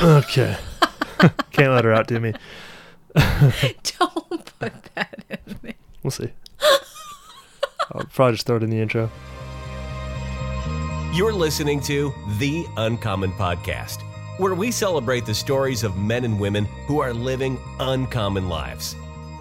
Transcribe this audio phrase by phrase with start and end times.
[0.00, 0.56] Okay.
[1.50, 2.32] Can't let her outdo me.
[3.14, 5.74] Don't put that in there.
[6.02, 6.30] We'll see.
[7.92, 9.10] I'll probably just throw it in the intro.
[11.12, 14.02] You're listening to The Uncommon Podcast,
[14.38, 18.94] where we celebrate the stories of men and women who are living uncommon lives.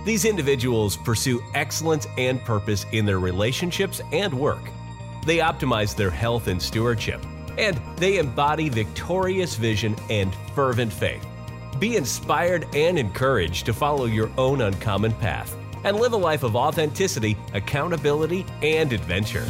[0.05, 4.61] These individuals pursue excellence and purpose in their relationships and work.
[5.25, 7.21] They optimize their health and stewardship,
[7.57, 11.25] and they embody victorious vision and fervent faith.
[11.79, 16.55] Be inspired and encouraged to follow your own uncommon path and live a life of
[16.55, 19.45] authenticity, accountability, and adventure.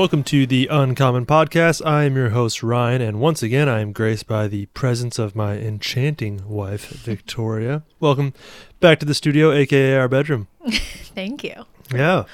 [0.00, 1.84] Welcome to the Uncommon Podcast.
[1.84, 5.36] I am your host, Ryan, and once again, I am graced by the presence of
[5.36, 7.82] my enchanting wife, Victoria.
[8.00, 8.32] Welcome
[8.80, 10.48] back to the studio, aka our bedroom.
[10.70, 11.66] Thank you.
[11.92, 12.24] Yeah.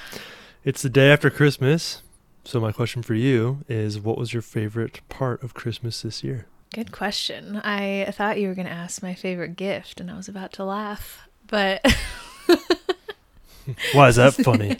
[0.64, 2.02] It's the day after Christmas.
[2.44, 6.46] So, my question for you is what was your favorite part of Christmas this year?
[6.72, 7.60] Good question.
[7.64, 10.64] I thought you were going to ask my favorite gift, and I was about to
[10.64, 11.84] laugh, but
[13.92, 14.78] Why is that funny?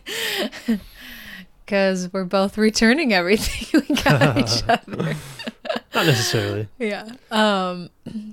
[1.67, 5.15] Because we're both returning everything we got each other.
[5.95, 6.69] Not necessarily.
[6.79, 7.09] Yeah.
[7.31, 7.91] Um.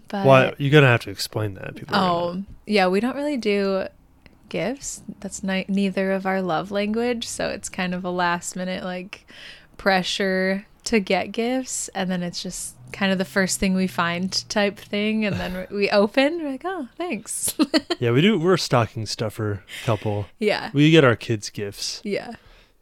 [0.07, 0.53] But Why?
[0.59, 1.75] You're to have to explain that.
[1.75, 2.87] People Oh, yeah.
[2.87, 3.87] We don't really do
[4.49, 5.01] gifts.
[5.19, 9.25] That's ni- neither of our love language, so it's kind of a last minute like
[9.77, 14.47] pressure to get gifts, and then it's just kind of the first thing we find
[14.49, 16.43] type thing, and then we open.
[16.43, 17.55] We're like, oh, thanks.
[17.99, 18.37] Yeah, we do.
[18.37, 20.27] We're a stocking stuffer couple.
[20.39, 20.69] yeah.
[20.73, 22.01] We get our kids gifts.
[22.03, 22.33] Yeah.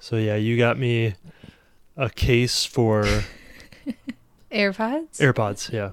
[0.02, 1.13] So yeah, you got me
[1.95, 3.03] a case for
[4.52, 5.19] AirPods.
[5.19, 5.91] AirPods, yeah.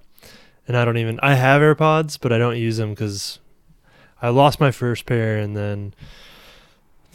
[0.66, 3.38] And I don't even I have AirPods, but I don't use them cuz
[4.22, 5.92] I lost my first pair and then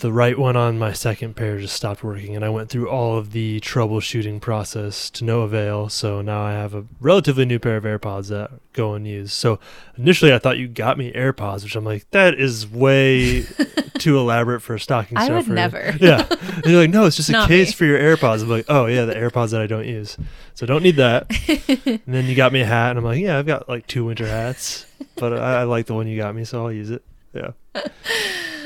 [0.04, 3.18] the right one on my second pair just stopped working and I went through all
[3.18, 5.88] of the troubleshooting process to no avail.
[5.88, 9.32] So now I have a relatively new pair of AirPods that go unused.
[9.32, 9.60] So
[9.98, 13.44] initially I thought you got me AirPods, which I'm like that is way
[13.98, 15.54] too elaborate for a stocking I would stuffer.
[15.54, 15.96] never.
[16.02, 16.28] Yeah.
[16.30, 17.74] And you're like, no, it's just a case me.
[17.74, 18.42] for your AirPods.
[18.42, 20.18] I'm like, oh yeah, the AirPods that I don't use.
[20.54, 21.32] So don't need that.
[21.86, 24.04] and then you got me a hat, and I'm like, yeah, I've got like two
[24.04, 24.86] winter hats,
[25.16, 27.04] but I, I like the one you got me, so I'll use it.
[27.34, 27.52] Yeah.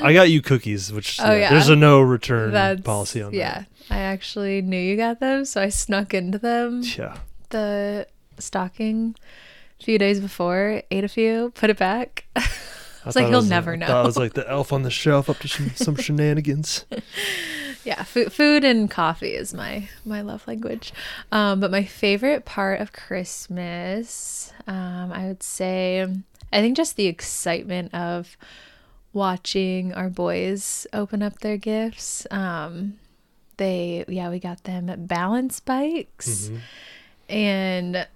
[0.02, 1.50] I got you cookies, which Oh, yeah, yeah.
[1.50, 3.64] there's a no return That's policy on yeah.
[3.90, 6.82] I actually knew you got them, so I snuck into them.
[6.96, 7.16] Yeah.
[7.50, 8.06] The
[8.38, 9.16] stocking
[9.80, 12.26] a few days before, ate a few, put it back.
[12.36, 12.42] I
[13.06, 14.02] It's like he'll was, never I know.
[14.02, 16.84] it was like the elf on the shelf up to some, some shenanigans.
[17.84, 20.92] yeah, food, food and coffee is my my love language.
[21.32, 26.06] Um, but my favorite part of Christmas, um, I would say,
[26.52, 28.36] I think just the excitement of
[29.12, 32.26] watching our boys open up their gifts.
[32.30, 32.98] Um,
[33.56, 36.60] they, yeah, we got them balance bikes, Mhm.
[37.28, 38.06] and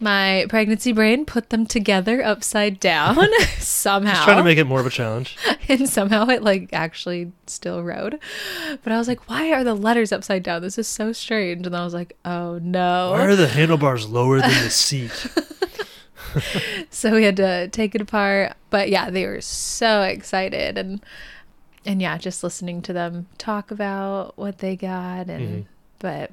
[0.00, 3.16] my pregnancy brain put them together upside down
[3.58, 5.36] somehow Just trying to make it more of a challenge.
[5.68, 8.20] and somehow it like actually still rode.
[8.84, 10.62] But I was like, why are the letters upside down?
[10.62, 11.66] This is so strange.
[11.66, 13.10] And then I was like, oh no.
[13.10, 15.26] Why are the handlebars lower than the seat?
[16.90, 18.54] so we had to take it apart.
[18.70, 21.00] But yeah, they were so excited and
[21.86, 25.66] and yeah, just listening to them talk about what they got and Mhm.
[26.00, 26.30] but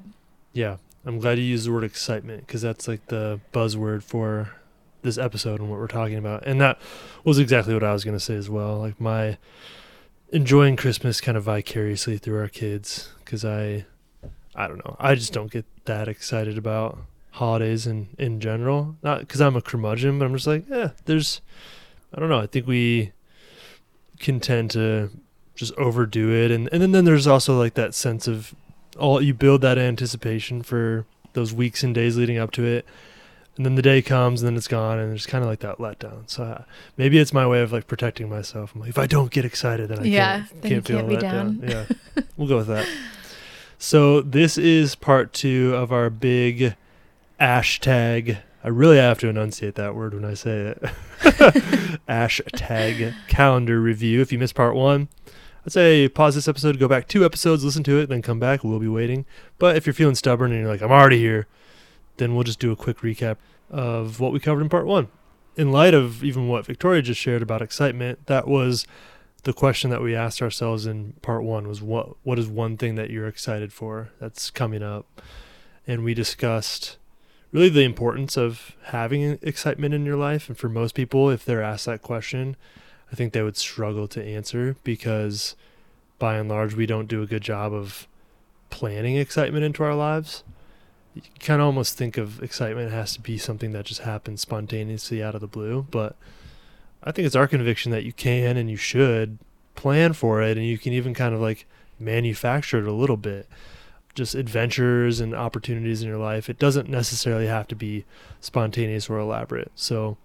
[0.52, 4.50] Yeah, I'm glad you used the word excitement because that's like the buzzword for
[5.02, 6.44] this episode and what we're talking about.
[6.46, 6.78] And that
[7.24, 8.78] was exactly what I was going to say as well.
[8.78, 9.38] Like my
[10.30, 13.86] enjoying Christmas kind of vicariously through our kids because I,
[14.54, 16.98] I don't know, I just don't get that excited about
[17.36, 18.96] holidays in in general.
[19.02, 21.40] Not because I'm a curmudgeon, but I'm just like, yeah, there's,
[22.14, 22.40] I don't know.
[22.40, 23.12] I think we
[24.18, 25.10] can tend to
[25.54, 28.54] just overdo it, and and then, then there's also like that sense of
[28.98, 31.04] all you build that anticipation for
[31.34, 32.84] those weeks and days leading up to it.
[33.56, 35.78] And then the day comes and then it's gone and it's kind of like that
[35.78, 36.28] letdown.
[36.28, 36.62] So uh,
[36.98, 38.74] maybe it's my way of like protecting myself.
[38.74, 41.08] I'm like if i don't get excited then i Yeah, can't, then can't feel can't
[41.08, 41.58] be let down.
[41.60, 41.68] down.
[41.70, 42.22] Yeah.
[42.36, 42.86] We'll go with that.
[43.78, 46.74] So this is part two of our big
[47.40, 50.78] hashtag i really have to enunciate that word when i say it
[52.08, 55.08] hashtag calendar review if you missed part one
[55.66, 58.62] I'd say pause this episode, go back two episodes, listen to it, then come back.
[58.62, 59.26] We'll be waiting.
[59.58, 61.48] But if you're feeling stubborn and you're like, I'm already here,
[62.18, 65.08] then we'll just do a quick recap of what we covered in part one.
[65.56, 68.86] In light of even what Victoria just shared about excitement, that was
[69.42, 72.94] the question that we asked ourselves in part one was what what is one thing
[72.94, 75.20] that you're excited for that's coming up?
[75.84, 76.96] And we discussed
[77.56, 80.48] really the importance of having excitement in your life.
[80.48, 82.54] And for most people, if they're asked that question,
[83.10, 85.56] I think they would struggle to answer because
[86.18, 88.06] by and large, we don't do a good job of
[88.68, 90.44] planning excitement into our lives.
[91.14, 95.22] You kind of almost think of excitement has to be something that just happens spontaneously
[95.22, 95.86] out of the blue.
[95.90, 96.14] But
[97.02, 99.38] I think it's our conviction that you can and you should
[99.74, 101.64] plan for it and you can even kind of like
[101.98, 103.48] manufacture it a little bit
[104.16, 106.50] just adventures and opportunities in your life.
[106.50, 108.04] It doesn't necessarily have to be
[108.40, 109.70] spontaneous or elaborate.
[109.76, 110.16] So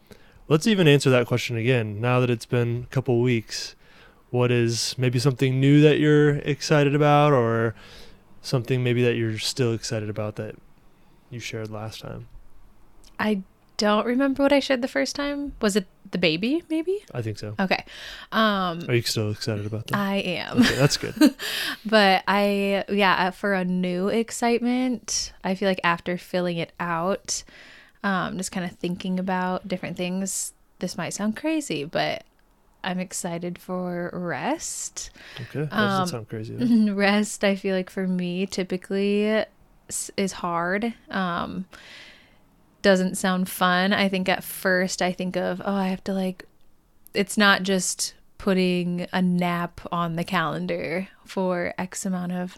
[0.48, 2.02] let's even answer that question again.
[2.02, 3.76] Now that it's been a couple weeks,
[4.32, 7.76] what is maybe something new that you're excited about or
[8.42, 10.56] something maybe that you're still excited about that
[11.30, 12.28] you shared last time?
[13.20, 13.44] I
[13.82, 15.54] don't remember what I shared the first time.
[15.62, 17.00] Was it the baby, maybe?
[17.14, 17.56] I think so.
[17.60, 17.84] Okay.
[18.32, 19.98] Um Are you still excited about that?
[19.98, 20.60] I am.
[20.62, 21.16] Okay, that's good.
[21.86, 27.44] but I yeah, uh, for a new excitement, I feel like after filling it out,
[28.04, 30.54] um just kind of thinking about different things.
[30.80, 32.24] This might sound crazy, but
[32.84, 35.12] I'm excited for rest.
[35.50, 35.66] Okay.
[35.70, 36.54] That Um, doesn't sound crazy.
[36.58, 36.94] though.
[37.08, 39.46] rest i feel like for me typically
[40.18, 41.66] is hard um
[42.82, 46.46] doesn't sound fun i think at first i think of oh i have to like
[47.14, 52.58] it's not just putting a nap on the calendar for x amount of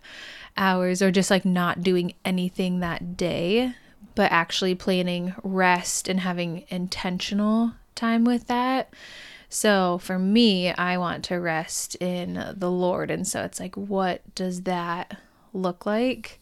[0.55, 3.73] hours or just like not doing anything that day
[4.15, 8.93] but actually planning rest and having intentional time with that
[9.53, 13.11] so for me, I want to rest in the Lord.
[13.11, 15.15] And so it's like, what does that
[15.53, 16.41] look like?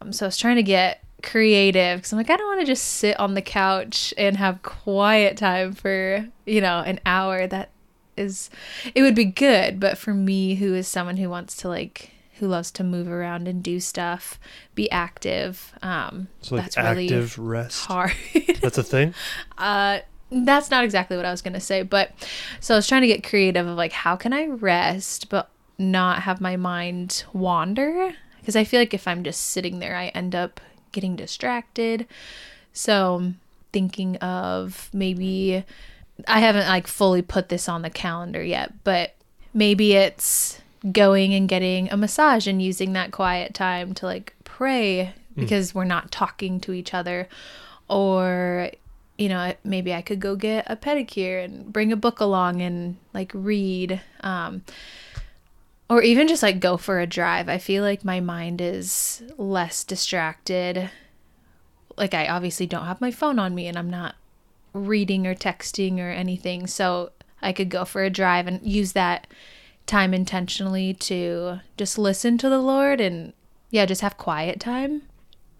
[0.00, 2.66] Um, so I was trying to get creative because I'm like, I don't want to
[2.66, 7.46] just sit on the couch and have quiet time for, you know, an hour.
[7.46, 7.70] That
[8.16, 8.50] is,
[8.94, 9.80] it would be good.
[9.80, 13.48] But for me, who is someone who wants to like, who loves to move around
[13.48, 14.38] and do stuff,
[14.74, 17.86] be active, um, So like that's really active rest.
[17.86, 18.12] hard.
[18.60, 19.14] That's a thing.
[19.58, 20.00] Uh,
[20.32, 22.10] that's not exactly what I was gonna say, but
[22.58, 25.48] so I was trying to get creative of like how can I rest but
[25.78, 30.06] not have my mind wander because I feel like if I'm just sitting there, I
[30.08, 30.60] end up
[30.94, 32.06] getting distracted.
[32.72, 33.32] So
[33.72, 35.64] thinking of maybe
[36.26, 39.14] I haven't like fully put this on the calendar yet, but
[39.52, 40.60] maybe it's
[40.92, 45.84] going and getting a massage and using that quiet time to like pray because we're
[45.84, 47.28] not talking to each other.
[47.88, 48.70] Or
[49.16, 52.96] you know maybe i could go get a pedicure and bring a book along and
[53.12, 54.00] like read.
[54.20, 54.62] Um
[55.88, 59.84] or even just like go for a drive i feel like my mind is less
[59.84, 60.90] distracted
[61.96, 64.14] like i obviously don't have my phone on me and i'm not
[64.72, 67.10] reading or texting or anything so
[67.42, 69.26] i could go for a drive and use that
[69.86, 73.32] time intentionally to just listen to the lord and
[73.70, 75.02] yeah just have quiet time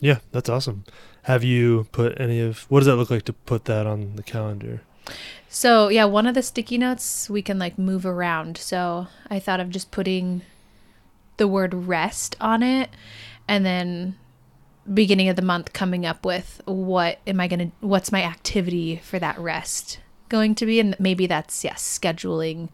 [0.01, 0.85] Yeah, that's awesome.
[1.23, 4.23] Have you put any of what does that look like to put that on the
[4.23, 4.83] calendar?
[5.49, 8.57] So yeah, one of the sticky notes we can like move around.
[8.57, 10.43] So I thought of just putting
[11.37, 12.91] the word rest on it
[13.49, 14.17] and then
[14.93, 19.19] beginning of the month coming up with what am I gonna what's my activity for
[19.19, 19.99] that rest
[20.29, 22.69] going to be and maybe that's yes, scheduling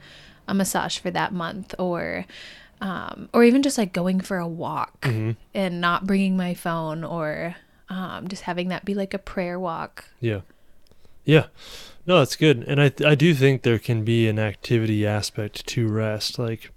[0.49, 2.27] a massage for that month or
[2.81, 5.07] um, or even just like going for a walk
[5.55, 7.55] and not bringing my phone or
[7.91, 10.41] um, just having that be like a prayer walk Yeah.
[11.25, 11.47] Yeah.
[12.11, 12.65] No, that's good.
[12.67, 16.41] And I I do think there can be an activity aspect to rest.
[16.41, 16.73] Like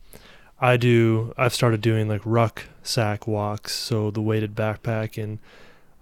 [0.62, 5.40] I do I've started doing like rucksack walks, so the weighted backpack and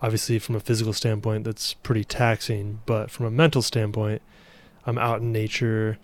[0.02, 4.22] obviously from a physical standpoint that's pretty taxing, but from a mental standpoint,
[4.86, 5.98] I'm out in nature.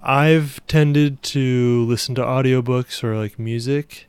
[0.00, 4.06] I've tended to listen to audiobooks or like music.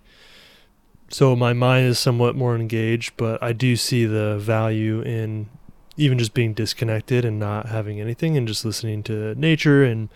[1.10, 5.50] So my mind is somewhat more engaged, but I do see the value in
[5.97, 10.09] even just being disconnected and not having anything and just listening to nature and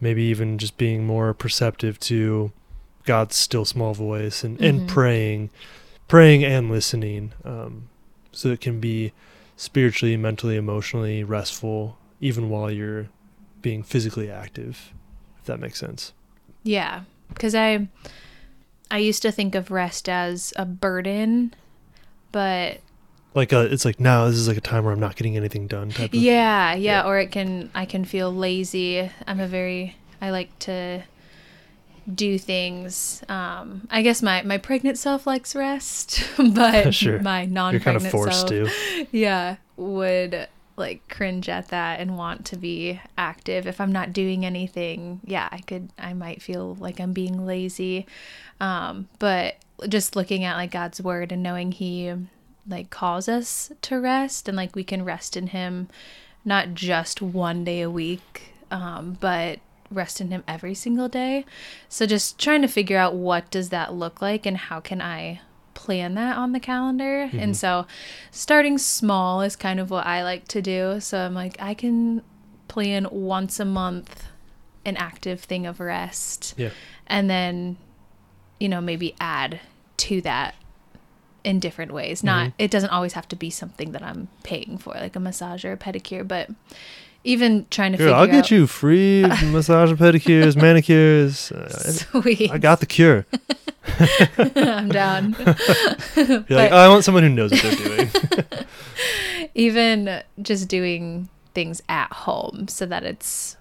[0.00, 2.50] maybe even just being more perceptive to
[3.04, 4.86] God's still small voice and, and Mhm.
[4.88, 5.50] praying,
[6.08, 7.32] praying and listening.
[7.44, 7.88] Um,
[8.32, 9.12] so it can be
[9.56, 13.08] spiritually, mentally, emotionally restful, even while you're
[13.60, 14.92] being physically active,
[15.38, 16.12] if that makes sense.
[16.62, 17.88] Yeah, because I
[18.90, 21.54] I used to think of rest as a burden,
[22.32, 22.80] but
[23.34, 25.66] Like uh it's like now this is like a time where I'm not getting anything
[25.66, 27.06] done type of yeah, yeah, Yeah.
[27.08, 29.10] or it can I can feel lazy.
[29.26, 31.02] I'm a very I like to
[32.12, 33.22] do things.
[33.28, 37.20] Um, I guess my my pregnant self likes rest, but Sure.
[37.20, 39.06] my You're kind of forced self, to.
[39.12, 43.66] yeah, would like cringe at that and want to be active.
[43.66, 48.06] If I'm not doing anything, yeah, I could, I might feel like I'm being lazy.
[48.60, 49.56] Um, but
[49.88, 52.12] just looking at like God's word and knowing He
[52.68, 55.88] like calls us to rest and like we can rest in him
[56.44, 59.58] not just one day a week um, but
[59.90, 61.44] rest in him every single day.
[61.88, 65.40] So just trying to figure out what does that look like and how can i
[65.74, 67.30] plan that on the calendar.
[67.32, 67.86] And so
[68.30, 71.00] starting small is kind of what i like to do.
[71.00, 72.22] So i'm like i can
[72.68, 74.26] plan once a month
[74.84, 76.54] an active thing of rest.
[76.56, 76.70] Yeah.
[77.06, 77.76] and then
[78.58, 79.60] you know maybe add
[79.96, 80.54] to that
[81.44, 82.54] in different ways not Mm-hmm.
[82.62, 85.72] it doesn't always have to be something that i'm paying for like a massage or
[85.72, 86.48] a pedicure but
[87.22, 91.52] even trying to figure I'll get out you free massage and pedicures, manicures.
[91.52, 93.26] Uh, sweet I got the cure.
[94.56, 95.34] i'm down
[96.16, 98.10] You're like, oh, I want someone who knows what they're doing.
[99.54, 103.56] even just doing things at home so that it's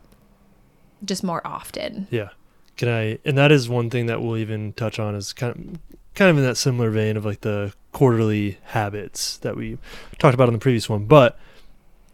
[1.04, 2.30] just more often Yeah.
[2.78, 3.20] Can I?
[3.26, 6.38] And that is one thing that we'll even touch on is kind of, kind of
[6.38, 9.78] in that similar vein of like the quarterly habits that we
[10.18, 11.06] talked about in the previous one.
[11.06, 11.40] But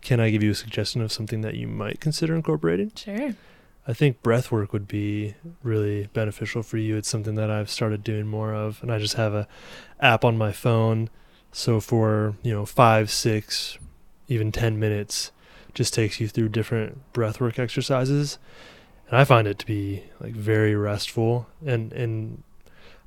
[0.03, 2.91] can I give you a suggestion of something that you might consider incorporating?
[2.95, 3.33] sure
[3.87, 5.33] I think breath work would be
[5.63, 6.97] really beneficial for you.
[6.97, 9.47] It's something that I've started doing more of, and I just have a
[9.99, 11.09] app on my phone.
[11.51, 13.79] So for you know five, six,
[14.27, 15.31] even ten minutes,
[15.73, 18.37] just takes you through different breath work exercises,
[19.07, 21.47] and I find it to be like very restful.
[21.65, 22.43] And and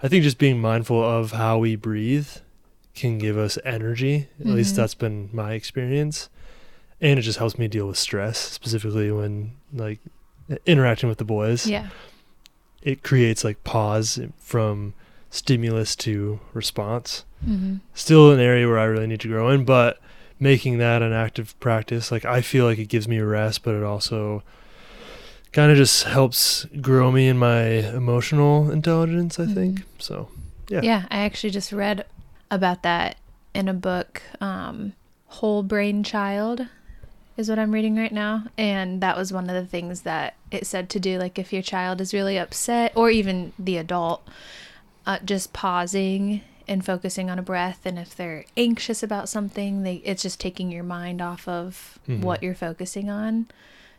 [0.02, 2.28] I think just being mindful of how we breathe
[2.95, 4.28] can give us energy.
[4.40, 4.76] At least Mhm.
[4.76, 6.28] that's been my experience,
[7.00, 10.00] and it just helps me deal with stress, specifically when like
[10.67, 11.67] interacting with the boys.
[11.67, 11.88] Yeah.
[12.83, 14.95] It creates like pause from
[15.31, 17.25] stimulus to response.
[17.45, 19.99] Hmm still an area where i really need to grow in but
[20.40, 23.75] making that an active practice like i feel like it gives me a rest but
[23.76, 24.43] it also
[25.52, 27.62] kind of just helps grow me in my
[27.97, 30.28] emotional intelligence i think so
[30.71, 30.81] Yeah.
[30.83, 31.07] Yeah.
[31.11, 32.05] I actually just read
[32.50, 33.17] about that
[33.55, 34.93] in a book, um,
[35.26, 36.67] Whole Brain Child
[37.38, 38.45] is what I'm reading right now.
[38.59, 41.19] And that was one of the things that it said to do.
[41.19, 44.26] Like if your child is really upset, or even the adult,
[45.07, 47.81] uh, just pausing and focusing on a breath.
[47.87, 52.21] And if they're anxious about something, they it's just taking your mind off of Mhm.
[52.21, 53.47] what you're focusing on.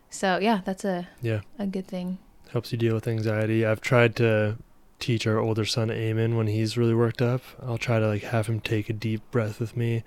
[0.10, 1.42] So yeah, that's a, yeah.
[1.58, 2.18] a good thing.
[2.51, 3.66] helps you deal with anxiety.
[3.66, 4.58] I've tried to
[5.00, 7.42] teach our older son Eamon when he's really worked up.
[7.66, 10.04] I'll try to like have him take a deep breath with me.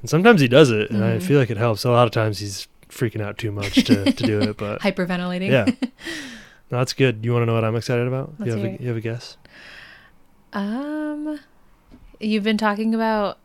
[0.00, 1.22] And sometimes he does it and i Mhm.
[1.22, 1.84] feel like it helps.
[1.84, 5.50] A lot of times he's freaking out too much to, to do it but Hyperventilating.
[5.50, 5.66] yeah.
[6.70, 7.24] No, that's good.
[7.24, 8.32] You want to know what i'm excited about?
[8.38, 9.36] Let's you have a, you have a guess?
[10.52, 11.38] Um,
[12.20, 13.38] you've been talking about.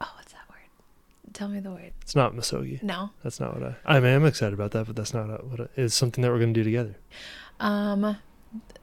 [0.00, 1.27] Oh, what's that word?
[1.38, 1.92] Tell me the word.
[2.02, 3.10] it's not misogi No.
[3.22, 5.94] that's not what i i am excited about that but that's not what I, it's
[5.94, 6.96] something that we're going to do together
[7.60, 8.16] Um,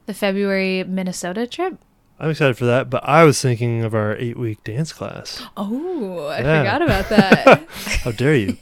[0.06, 1.74] the February Minnesota trip.
[2.18, 6.26] i'm excited for that but i was thinking of our eight week dance class Oh,
[6.28, 6.60] I Yeah.
[6.62, 7.68] forgot about that.
[8.04, 8.56] How dare you?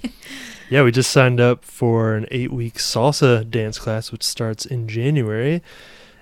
[0.71, 4.89] yeah, we just signed up for an eight week salsa dance class, which starts in
[4.89, 5.63] January.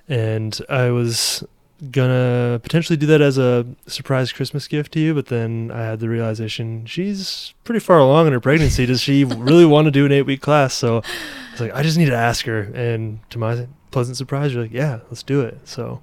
[0.07, 1.43] And I was
[1.91, 5.99] gonna potentially do that as a surprise Christmas gift to you, but then I had
[5.99, 8.85] the realization she's pretty far along in her pregnancy.
[8.85, 10.73] Does she really want to do an eight week class?
[10.73, 12.61] So I was like, I just need to ask her.
[12.73, 15.59] And to my pleasant surprise, you're like, yeah, let's do it.
[15.67, 16.01] So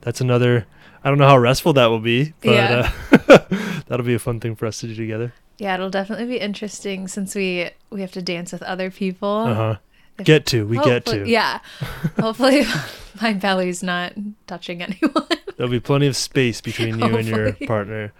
[0.00, 0.66] that's another.
[1.04, 2.92] I don't know how restful that will be, but Yeah.
[3.12, 3.38] uh,
[3.86, 5.32] that'll be a fun thing for us to do together.
[5.58, 9.28] yeah, it'll definitely be interesting since we we have to dance with other people.
[9.28, 9.70] Uh huh.
[9.72, 9.78] If-
[10.24, 10.66] Get to.
[10.66, 11.28] We get to.
[11.28, 11.60] Yeah.
[12.20, 12.64] Hopefully,
[13.22, 14.12] my belly's not
[14.46, 15.26] touching anyone.
[15.56, 18.12] There'll be plenty of space between you and your partner.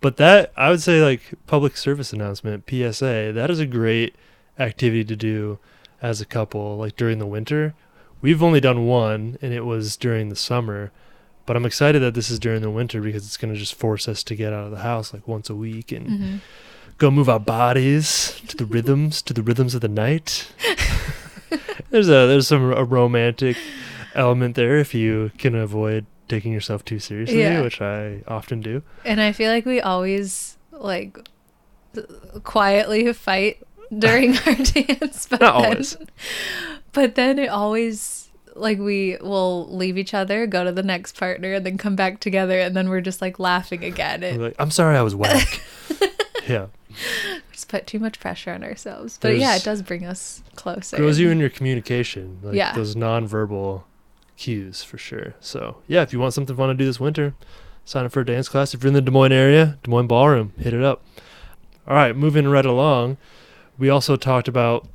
[0.00, 4.14] But that I would say like public service announcement PSA that is a great
[4.58, 5.58] activity to do
[6.00, 7.74] as a couple like during the winter.
[8.22, 10.90] We've only done one and it was during the summer.
[11.46, 14.08] But I'm excited that this is during the winter because it's going to just force
[14.08, 16.36] us to get out of the house like once a week and hmm
[17.00, 20.52] go move our bodies to the rhythms to the rhythms of the night.
[21.90, 23.56] there's a there's some a romantic
[24.14, 27.62] element there if you can avoid taking yourself too seriously, Yeah.
[27.62, 28.82] which I often do.
[29.04, 31.18] And I feel like we always like
[32.44, 33.58] quietly fight
[33.98, 35.96] during our dance, but Not then, always.
[36.92, 41.54] But then it always like we will leave each other, go to the next partner,
[41.54, 44.22] and then come back together, and then we're just like laughing again.
[44.22, 45.60] It like, I'm sorry I was whack.
[46.48, 46.66] yeah.
[47.52, 49.18] just put too much pressure on ourselves.
[49.20, 50.96] But yeah, it does bring us closer.
[50.96, 52.38] Grows you in your communication.
[52.42, 52.72] Like Yeah.
[52.74, 53.84] those nonverbal
[54.36, 55.34] cues for sure.
[55.40, 57.34] So yeah, if you want something fun to do this winter,
[57.84, 58.74] sign up for a dance class.
[58.74, 61.02] If you're in the Des Moines area, Des Moines Ballroom, hit it up.
[61.86, 63.16] All right, moving right along.
[63.78, 64.86] We also talked about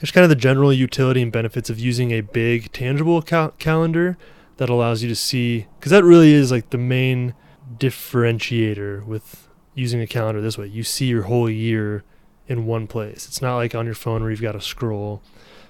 [0.00, 4.18] just kind of the general utility and benefits of using a big tangible cal- calendar
[4.58, 7.34] that allows you to see because that really is like the main
[7.78, 10.66] differentiator with using a calendar this way.
[10.66, 12.02] You see your whole year
[12.48, 13.26] in one place.
[13.26, 15.22] It's not like on your phone where you've got to scroll.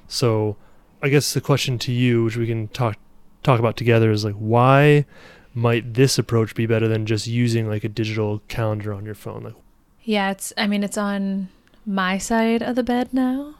[0.08, 0.56] So,
[1.02, 2.96] I guess the question to you, which we can talk
[3.42, 5.04] talk about together, is like why
[5.52, 9.42] might this approach be better than just using like a digital calendar on your phone?
[9.42, 9.54] Like,
[10.02, 10.52] Yeah, it's.
[10.56, 11.48] I mean, it's on
[11.84, 13.54] my side of the bed now.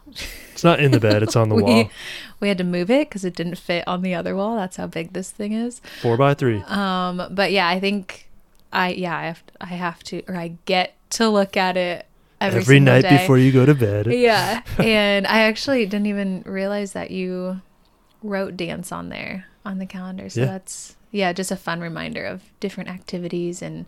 [0.52, 1.90] it's not in the bed; it's on the we, wall.
[2.38, 4.56] We had to move it because it didn't fit on the other wall.
[4.56, 5.80] That's how big this thing is.
[6.02, 6.62] Four by three.
[6.66, 8.25] Um, but yeah, I think
[8.72, 12.06] I yeah I have I have to or I get to look at it
[12.40, 13.16] every, Every night day.
[13.18, 14.06] before you go to bed.
[14.12, 17.60] Yeah, and I actually didn't even realize that you
[18.22, 20.28] wrote dance on there on the calendar.
[20.28, 20.46] So Yeah.
[20.46, 23.86] that's yeah, just a fun reminder of different activities and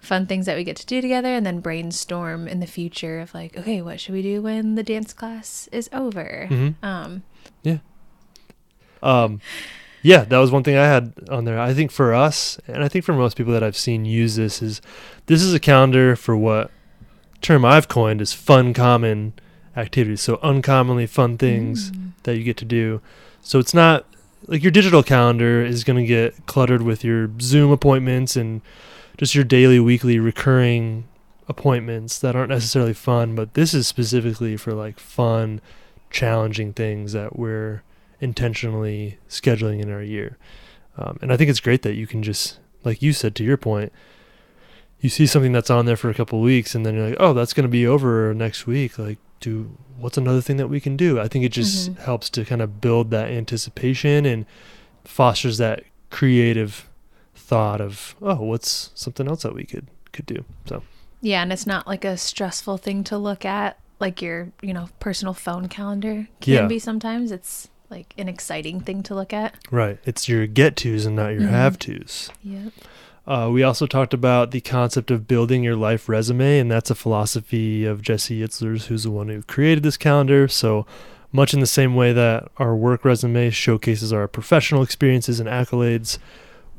[0.00, 3.32] fun things that we get to do together and then brainstorm in the future of
[3.32, 6.46] like, okay, what should we do when the dance class is over?
[6.50, 6.74] Mhm.
[6.82, 7.22] Um
[7.62, 7.78] yeah
[9.02, 9.40] Um,
[10.04, 11.58] yeah, that was one thing I had on there.
[11.58, 14.60] I think for us, and I think for most people that I've seen use this,
[14.60, 14.82] is
[15.26, 16.70] this is a calendar for what
[17.40, 19.32] term I've coined is fun, common
[19.74, 20.20] activities.
[20.20, 23.00] So uncommonly fun things mm, that you get to do.
[23.40, 24.04] So it's not
[24.46, 28.60] like your digital calendar is going to get cluttered with your Zoom appointments and
[29.16, 31.08] just your daily, weekly, recurring
[31.48, 33.34] appointments that aren't necessarily fun.
[33.34, 35.62] But this is specifically for like fun,
[36.10, 37.82] challenging things that we're
[38.20, 40.36] intentionally scheduling in our year.
[40.96, 43.56] Um, and I think it's great that you can just, like you said, to your
[43.56, 43.92] point,
[45.00, 47.16] you see something that's on there for a couple of weeks and then you're like,
[47.20, 48.98] oh, that's going to be over next week.
[48.98, 51.20] Like, do what's another thing that we can do?
[51.20, 51.98] I think it just Mhm.
[51.98, 54.46] helps to kind of build that anticipation and
[55.04, 56.88] fosters that creative
[57.34, 60.44] thought of, oh, what's something else that we could could do.
[60.66, 60.82] So
[61.20, 64.88] Yeah, and it's not like a stressful thing to look at like your, you know,
[65.00, 66.66] personal phone calendar can Yeah.
[66.66, 67.30] be sometimes.
[67.32, 69.54] It's like an exciting thing to look at.
[69.70, 71.50] right, it's your get tos and not your Mhm.
[71.50, 72.30] have tos.
[72.42, 72.72] Yep.
[73.26, 76.94] Uh, we also talked about the concept of building your life resume, and that's a
[76.94, 80.46] philosophy of Jesse Itzler's, who's the one who created this calendar.
[80.48, 80.86] So,
[81.32, 86.18] much in the same way that our work resume showcases our professional experiences and accolades,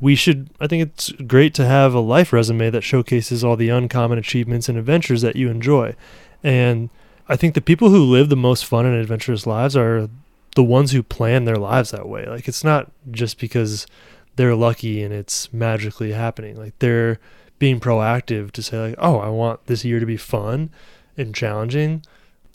[0.00, 3.68] we should, I think it's great to have a life resume that showcases all the
[3.70, 5.94] uncommon achievements and adventures that you enjoy.
[6.44, 6.90] And
[7.28, 10.08] I think the people who live the most fun and adventurous lives are
[10.56, 12.26] the ones who plan their lives that way.
[12.26, 13.86] Like, it's not just because
[14.34, 16.56] they're lucky and it's magically happening.
[16.56, 17.18] Like they're
[17.58, 20.68] being proactive to say like, "Oh, I want this year to be fun
[21.16, 22.02] and challenging.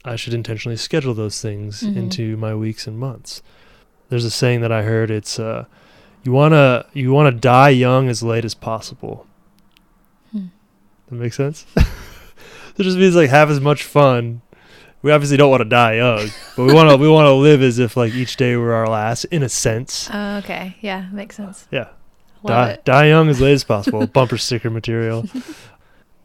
[0.06, 1.96] I should intentionally schedule those things Mhm.
[1.96, 3.42] into my weeks and months."
[4.10, 5.66] There's a saying that I heard it's uh
[6.24, 9.26] you want to you want to die young as late as possible.
[10.32, 10.48] Hmm.
[11.10, 11.66] That makes sense?
[11.76, 14.42] it just means like have as much fun.
[15.02, 17.62] We obviously don't want to die young, but we want to we want to live
[17.62, 20.10] as if like each day were our last in a sense.
[20.14, 20.78] Oh, okay.
[20.82, 21.68] Yeah, makes sense.
[21.72, 21.90] Yeah.
[22.44, 22.86] Love die, it.
[22.86, 24.06] die young as late as possible.
[24.14, 25.26] Bumper sticker material.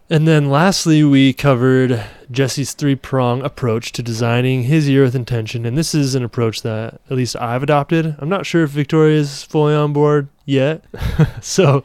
[0.08, 5.66] And then lastly, we covered Jesse's three prong approach to designing his year with intention.
[5.66, 8.14] And this is an approach that at least I've adopted.
[8.18, 10.84] I'm not sure if Victoria's fully on board yet.
[11.40, 11.82] so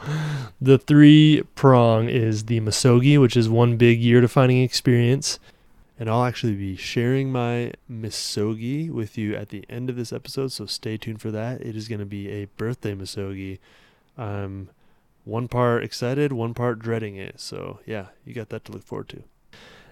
[0.61, 5.39] the three prong is the Misogi, which is one big year defining experience.
[6.01, 10.51] And I'll actually be sharing my Misogi with you at the end of this episode.
[10.51, 11.61] So stay tuned for that.
[11.61, 13.59] It is going to be a birthday Misogi.
[14.17, 14.69] I'm
[15.25, 17.39] one part excited, one part dreading it.
[17.39, 19.21] So yeah, you got that to look forward to.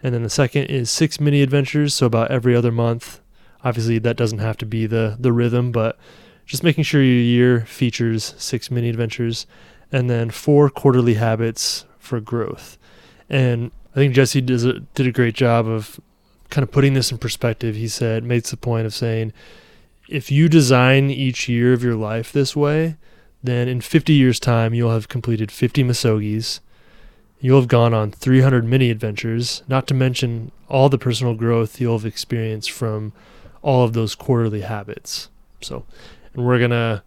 [0.01, 3.19] And then the second is six mini adventures, so about every other month.
[3.63, 5.95] Obviously, that doesn't have to be the the rhythm, but
[6.43, 9.45] just making sure your year features six mini adventures,
[9.91, 12.79] and then four quarterly habits for growth.
[13.29, 13.69] And
[13.99, 15.99] I think Jesse does a, did a great job of
[16.49, 17.75] kind of putting this in perspective.
[17.75, 19.33] He said, makes the point of saying,
[20.07, 22.95] if you design each year of your life this way,
[23.43, 26.61] then in 50 years' time, you'll have completed 50 Misogis.
[27.41, 31.97] You'll have gone on 300 mini adventures, not to mention all the personal growth you'll
[31.97, 33.11] have experienced from
[33.61, 35.27] all of those quarterly habits.
[35.59, 35.83] So,
[36.33, 37.03] and we're going to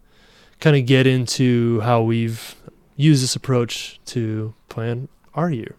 [0.61, 2.55] kind of get into how we've
[2.97, 5.77] used this approach to plan our year.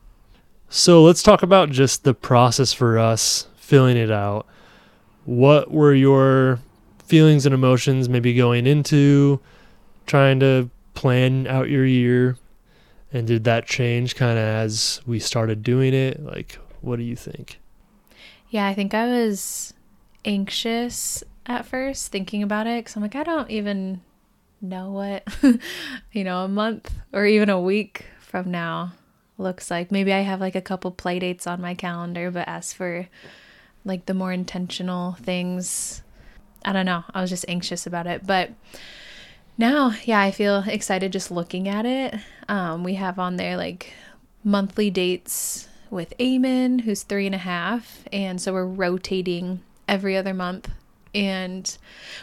[0.75, 4.47] So, let's talk about just the process for us filling it out.
[5.23, 6.62] What were your
[7.05, 9.39] feelings and emotions maybe going into
[10.07, 12.38] trying to plan out your year?
[13.12, 16.25] And did that change kind of as we started doing it?
[16.25, 17.59] Like what do you think?
[18.49, 19.75] Yeah, I think I was
[20.25, 24.01] anxious at first thinking about it because I'm like, I don't even
[24.59, 25.27] know what,
[26.13, 28.93] you know, a month or even a week from now
[29.43, 29.91] looks like.
[29.91, 33.08] Maybe I have like a couple play dates on my calendar, but as for
[33.86, 36.01] like the more intentional things,
[36.65, 37.03] I don't know.
[37.13, 38.25] I was just anxious about it.
[38.25, 38.51] But
[39.58, 42.15] now, yeah, I feel excited just looking at it.
[42.47, 43.93] Um, we have on there like
[44.43, 48.06] monthly dates with Eamon, who's three and a half.
[48.12, 50.69] And so we're rotating every other month.
[51.13, 51.77] And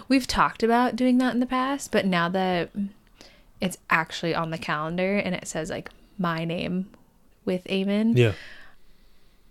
[0.09, 2.71] we've talked about doing that in the past, but now that
[3.61, 6.91] it's actually on the calendar and it says like my name
[7.45, 8.33] with Eamon, Yeah.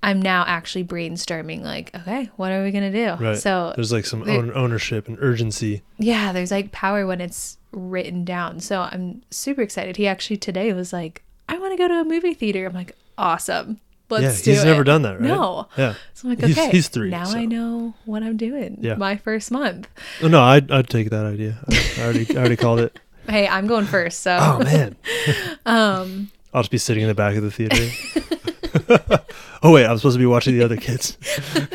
[0.02, 3.22] I'm now actually brainstorming like, okay, what are we gonna do?
[3.24, 3.38] Right.
[3.38, 5.82] So There's like some there- ownership and urgency.
[5.98, 8.62] yeah, there's like power when it's written down.
[8.62, 9.98] So I'm super excited.
[9.98, 12.66] He actually today was like, I want to go to a movie theater.
[12.66, 13.82] I'm like, awesome.
[14.10, 14.66] Let's yeah, do he's it.
[14.68, 15.28] never done that, right?
[15.28, 15.68] No.
[15.78, 15.96] Yeah.
[16.14, 17.38] So I'm like, He's- okay, he's three, Now so.
[17.38, 18.78] I know what I'm doing.
[18.80, 18.96] Yeah.
[18.96, 19.88] My first month.
[20.24, 21.60] Oh, no, I'd, I'd take that idea.
[21.70, 22.98] I, I already I already called it.
[23.30, 24.22] Hey, I'm going first.
[24.22, 24.96] So Oh man,
[25.68, 29.24] um I'll just be sitting in the back of the theater.
[29.64, 31.18] oh wait, I'm supposed to be watching the other kids.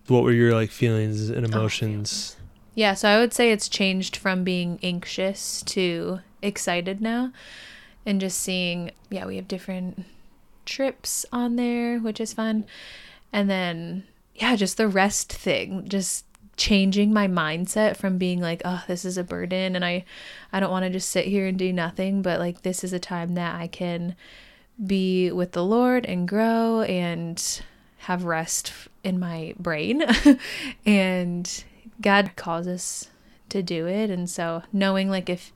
[0.09, 2.37] what were your like feelings Oh, and emotions?
[2.75, 7.33] yeah, so I would say it's changed from being anxious to excited now.
[8.07, 10.05] And just seeing, yeah, we have different
[10.67, 12.67] trips on there, which is fun.
[13.33, 18.85] And then, yeah, just the rest thing, just changing my mindset from being like, oh,
[18.87, 20.05] this is a burden and I
[20.53, 22.99] I don't want to just sit here and do nothing, but like this is a
[22.99, 24.17] time that I can
[24.85, 27.63] be with the Lord and grow and
[27.99, 30.05] have rest in my brain.
[30.87, 31.65] and
[32.01, 33.11] God calls us
[33.51, 34.11] to do it.
[34.11, 35.53] And so knowing like if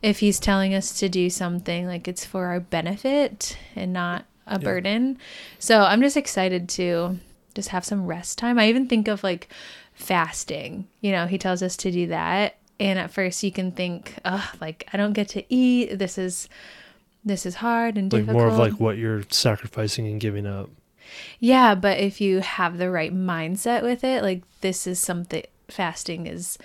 [0.00, 4.58] if he's telling us to do something like it's for our benefit and not a
[4.58, 5.18] burden.
[5.58, 7.20] So i'm just excited to
[7.54, 8.58] just have some rest time.
[8.58, 9.48] I even think of like
[9.94, 14.16] fasting you know he tells us to do that and at first you can think
[14.24, 16.48] oh like i don't get to eat this is
[17.24, 20.70] this is hard and Like difficult more of like what you're sacrificing and giving up.
[21.38, 26.26] yeah, but if you have the right mindset with it, like this is something fasting
[26.26, 26.58] is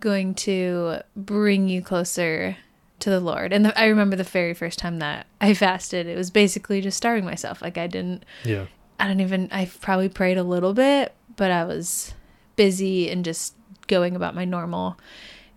[0.00, 2.56] going to bring you closer
[3.00, 3.52] to the Lord.
[3.52, 6.96] And the, I remember the very first time that I fasted, it was basically just
[6.96, 7.62] starving myself.
[7.62, 8.66] Like I didn't Yeah.
[9.00, 12.12] I don't even I probably prayed a little bit, but I was
[12.56, 13.54] busy and just
[13.86, 14.98] going about my normal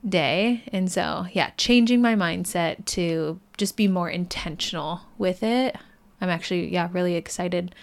[0.08, 0.64] day.
[0.72, 5.76] And so, yeah, changing my mindset to just be more intentional with it.
[6.22, 7.74] I'm actually yeah, really excited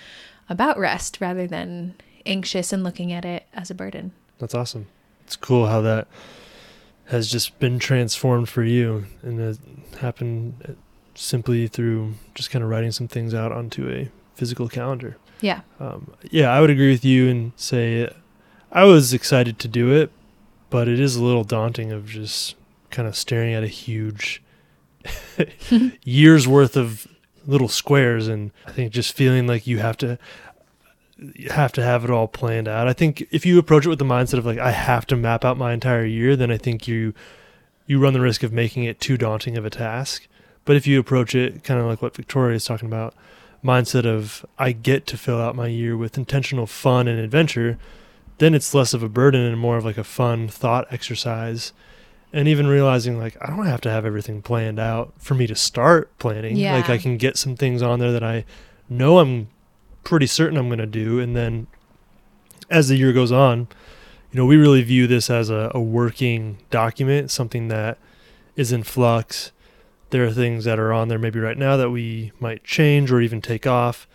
[0.48, 1.94] about rest rather than
[2.27, 4.12] anxious and looking at it as a burden.
[4.38, 4.87] That's awesome.
[5.24, 6.09] It's cool how that
[7.07, 9.59] has just been transformed for you and it
[10.00, 10.77] happened
[11.14, 15.16] simply through just kind of writing some things out onto a physical calendar.
[15.40, 15.61] Yeah.
[15.79, 18.09] Um, yeah, I would agree with you and say
[18.74, 20.10] I was excited to do it,
[20.68, 22.56] but it is a little daunting of just
[22.90, 24.42] kind of staring at a huge
[26.04, 27.06] year's worth of
[27.46, 30.18] little squares and I think just feeling like you have to
[31.16, 32.88] you have to have it all planned out.
[32.88, 35.44] I think if you approach it with the mindset of like I have to map
[35.44, 37.14] out my entire year, then I think you
[37.87, 40.26] you run the risk of making it too daunting of a task.
[40.64, 43.14] But if you approach it kind of like what Victoria is talking about,
[43.62, 47.78] mindset of I get to fill out my year with intentional fun and adventure,
[48.38, 51.73] then it's less of a burden and more of like a fun thought exercise.
[52.33, 55.55] And even realizing like I don't have to have everything planned out for me to
[55.55, 56.57] start planning.
[56.75, 58.44] Like I can get some things on there that I
[58.88, 59.49] know I'm
[60.03, 61.68] pretty certain I'm going to do and then
[62.70, 63.68] as the year goes on,
[64.33, 67.99] you know, we really view this as a, a working document, something that
[68.57, 69.53] is in flux.
[70.11, 73.20] There are things that are on there maybe right now that we might change or
[73.20, 74.09] even take off.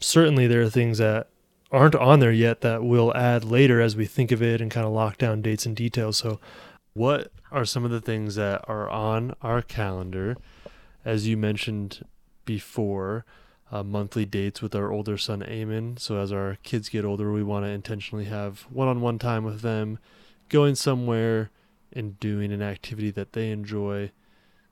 [0.00, 1.28] Certainly, there are things that
[1.72, 4.86] aren't on there yet that we'll add later as we think of it and kind
[4.86, 6.18] of lock down dates and details.
[6.18, 6.38] So,
[6.92, 10.36] what are some of the things that are on our calendar?
[11.04, 12.04] As you mentioned
[12.44, 13.24] before,
[13.72, 15.98] uh, monthly dates with our older son Eamon.
[15.98, 19.98] So as our kids get older, we want to intentionally have one-on-one time with them,
[20.50, 21.50] going somewhere
[21.92, 24.10] and doing an activity that they enjoy.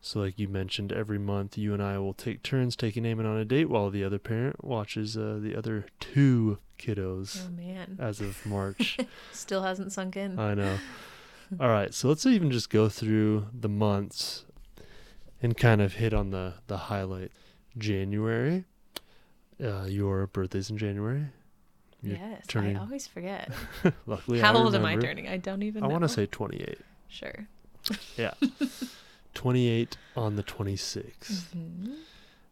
[0.02, 3.36] So like you mentioned, every month you and I will take turns taking Eamon on
[3.36, 7.96] a date while the other parent watches uh, the other two kiddos Oh man.
[8.00, 8.96] as of March.
[9.32, 10.38] Still hasn't sunk in.
[10.38, 10.78] I know.
[11.60, 14.44] All right, so let's even just go through the months
[15.42, 17.32] and kind of hit on the the highlight.
[17.78, 18.64] January,
[19.62, 21.26] uh, your birthday's in January.
[22.02, 23.50] You're yes, turning- I always forget.
[24.06, 25.28] Luckily, How I old am I turning?
[25.28, 25.88] I don't even know.
[25.88, 26.78] I want to say 28.
[27.08, 27.46] Sure.
[28.16, 28.32] Yeah,
[29.34, 31.54] 28 on the 26th.
[31.54, 31.96] Mhm.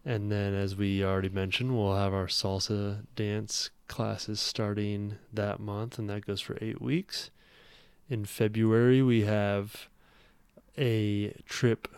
[0.04, 5.98] And then, as we already mentioned, we'll have our salsa dance classes starting that month,
[5.98, 7.30] and that goes for eight weeks.
[8.08, 9.88] In February, we have
[10.78, 11.88] a trip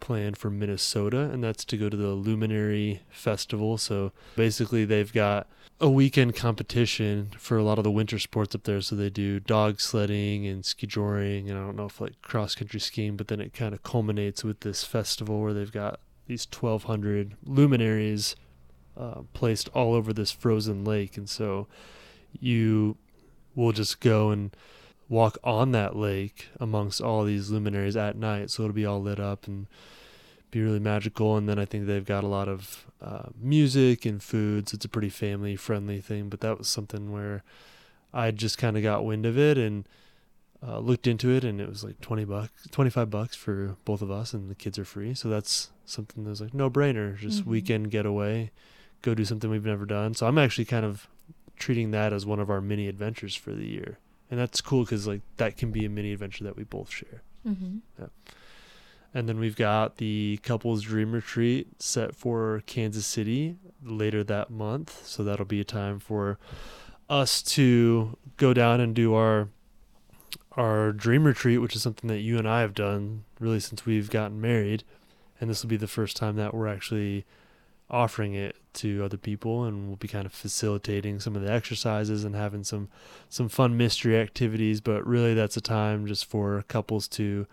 [0.00, 3.78] planned for Minnesota, and that's to go to the Luminary Festival.
[3.78, 5.46] So basically, they've got
[5.80, 8.80] a weekend competition for a lot of the winter sports up there.
[8.80, 12.54] So they do dog sledding and ski joring, and I don't know if like cross
[12.54, 16.46] country skiing, but then it kind of culminates with this festival where they've got these
[16.46, 18.36] 1,200 luminaries
[18.96, 21.68] uh, placed all over this frozen lake, and so
[22.40, 22.96] you
[23.54, 24.54] will just go and
[25.08, 28.50] walk on that lake amongst all these luminaries at night.
[28.50, 29.66] So it'll be all lit up and
[30.50, 31.36] be really magical.
[31.36, 34.72] And then I think they've got a lot of uh, music and foods.
[34.72, 37.42] So it's a pretty family friendly thing, but that was something where
[38.12, 39.86] I just kind of got wind of it and
[40.66, 44.02] uh, looked into it, and it was like twenty bucks, twenty five bucks for both
[44.02, 45.14] of us, and the kids are free.
[45.14, 47.46] So that's something that was like no brainer, just Mhm.
[47.46, 48.50] weekend getaway,
[49.02, 50.14] go do something we've never done.
[50.14, 51.06] So I'm actually kind of
[51.58, 53.98] treating that as one of our mini adventures for the year,
[54.30, 57.22] and that's cool because like that can be a mini adventure that we both share.
[57.46, 58.04] Mm-hmm.
[59.14, 65.06] And then we've got the couples dream retreat set for Kansas City later that month.
[65.06, 66.38] So that'll be a time for
[67.08, 69.48] us to go down and do our
[70.52, 74.10] our dream retreat, which is something that you and I have done really since we've
[74.10, 74.82] gotten married.
[75.40, 77.24] And this will be the first time that we're actually
[77.88, 82.24] offering it to other people and we'll be kind of facilitating some of the exercises
[82.24, 82.88] and having some
[83.28, 87.46] some fun mystery activities, but really that's a time just for couples to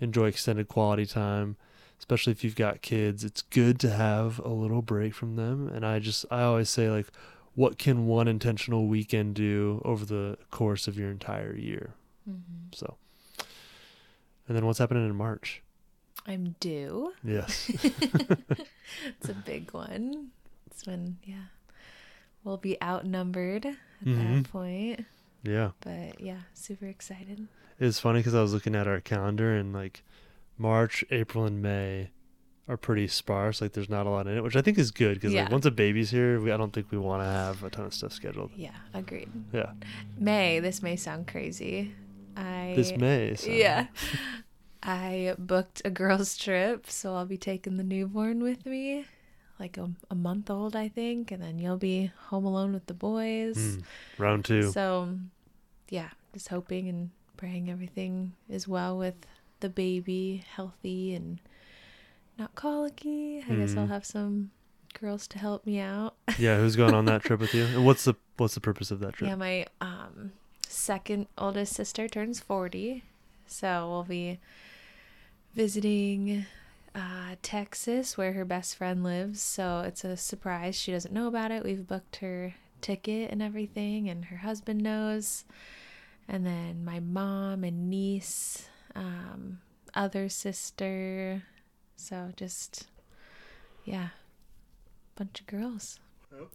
[0.00, 1.56] enjoy extended quality time
[1.98, 5.84] especially if you've got kids it's good to have a little break from them and
[5.84, 7.06] i just i always say like
[7.54, 11.90] what can one intentional weekend do over the course of your entire year
[12.26, 12.72] Mm-hmm.
[12.72, 12.96] so
[14.48, 15.60] and then what's happening in march
[16.26, 17.12] I'm due.
[17.22, 20.28] yes it's a big one.
[20.84, 21.44] When, yeah,
[22.44, 24.42] we'll be outnumbered at Mhm.
[24.44, 25.04] that point.
[25.42, 27.46] yeah But yeah, super excited.
[27.78, 30.02] it's funny because i was looking at our calendar and like
[30.58, 32.10] march april and may
[32.68, 35.14] are pretty sparse like there's not a lot in it which i think is good
[35.14, 35.44] because Yeah.
[35.44, 37.86] like once a baby's here we, i don't think we want to have a ton
[37.86, 39.30] of stuff scheduled Yeah, agreed.
[39.52, 39.72] yeah
[40.18, 41.94] May, this may sound crazy.
[42.36, 43.86] I this may so- Yeah.
[44.82, 49.04] I booked a girls' trip, so I'll be taking the newborn with me,
[49.60, 52.94] like a, a month old, I think, and then you'll be home alone with the
[52.94, 53.56] boys.
[53.56, 53.82] Mm,
[54.18, 55.18] round two So,
[55.90, 59.14] yeah, just hoping and praying everything is well with
[59.60, 61.38] the baby, healthy and
[62.38, 63.44] not colicky.
[63.46, 63.90] I guess I'll Mhm.
[63.90, 64.50] have some
[64.98, 66.16] girls to help me out.
[66.38, 67.64] Yeah, who's going on that trip with you?
[67.64, 69.28] And what's the what's the purpose of that trip?
[69.28, 70.32] Yeah, my um
[70.66, 73.04] second oldest sister turns 40.
[73.46, 74.38] So we'll be
[75.54, 76.46] visiting
[76.94, 79.40] uh Texas where her best friend lives.
[79.40, 80.76] So it's a surprise.
[80.76, 81.64] She doesn't know about it.
[81.64, 85.44] We've booked her ticket and everything and her husband knows.
[86.28, 89.60] And then my mom and niece, um
[89.94, 91.42] other sister.
[91.96, 92.86] So just
[93.84, 94.08] yeah.
[95.16, 95.98] Bunch of girls.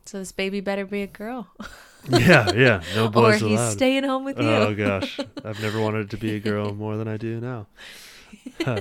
[0.06, 1.48] So this baby better be a girl.
[2.10, 2.82] yeah, yeah.
[2.96, 3.72] No or he's allowed.
[3.72, 4.48] staying home with you.
[4.48, 7.68] Oh gosh, I've never wanted to be a girl more than I do now.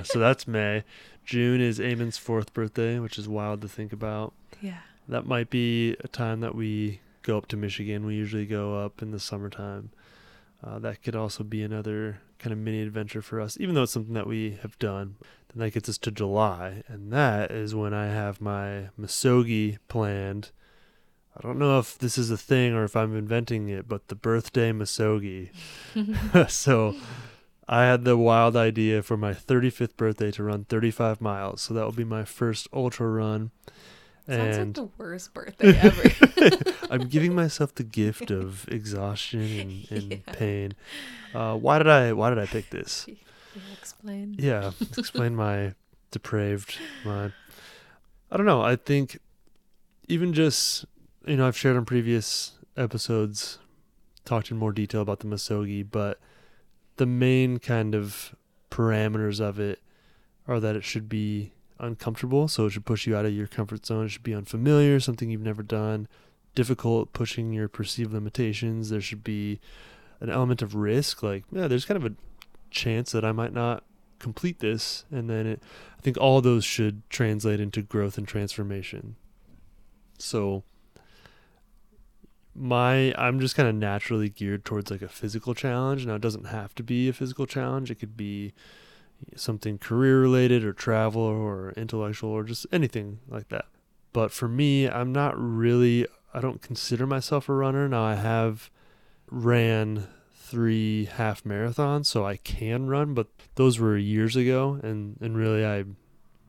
[0.04, 0.84] So that's May.
[1.24, 4.32] June is Eamon's fourth birthday, which is wild to think about.
[4.60, 4.78] yeah.
[5.06, 8.06] That might be a time that we go up to Michigan.
[8.06, 9.90] We usually go up in the summertime.
[10.62, 13.92] Uh, that could also be another kind of mini adventure for us, even though it's
[13.92, 15.16] something that we have done.
[15.48, 20.52] Then that gets us to July, and that is when I have my Misogi planned.
[21.37, 24.14] I don't know if this is a thing or if I'm inventing it, but the
[24.14, 25.50] birthday Misogi.
[26.48, 26.94] so
[27.68, 31.62] I had the wild idea for my 35th birthday to run 35 miles.
[31.62, 33.50] So that will be my first ultra run.
[34.27, 36.05] Sounds and like the worst birthday ever.
[36.90, 40.33] I'm giving myself the gift of exhaustion and, and Yeah.
[40.33, 40.72] pain.
[41.33, 43.07] Uh, why did I why did I pick this?
[43.72, 44.35] Explain?
[44.38, 45.74] Yeah, explain my
[46.11, 47.33] depraved mind.
[48.31, 48.62] I don't know.
[48.62, 49.18] I think
[50.09, 50.85] even just
[51.27, 53.59] you know I've shared on previous episodes,
[54.24, 56.18] talked in more detail about the Misogi, but
[56.96, 58.35] the main kind of
[58.70, 59.80] parameters of it
[60.46, 63.87] are that it should be uncomfortable, so it should push you out of your comfort
[63.87, 64.07] zone.
[64.07, 66.09] It should be unfamiliar, something you've never done,
[66.54, 68.90] difficult, pushing your perceived limitations.
[68.90, 69.61] There should be
[70.20, 72.14] an element of risk, like yeah, there's kind of a
[72.70, 73.85] chance that I might not
[74.18, 75.62] complete this, and then it,
[75.98, 79.16] I think all those should translate into growth and transformation.
[80.18, 80.64] So
[82.54, 86.06] my I'm just kind of naturally geared towards like a physical challenge.
[86.06, 87.90] Now it doesn't have to be a physical challenge.
[87.90, 88.52] It could be
[89.36, 93.66] something career related or travel or intellectual or just anything like that.
[94.12, 97.88] But for me, I'm not really I don't consider myself a runner.
[97.88, 98.70] Now I have
[99.30, 105.36] ran three half marathons, so I can run, but those were years ago, and and
[105.36, 105.84] really I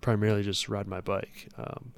[0.02, 1.94] primarily just ride my bike um,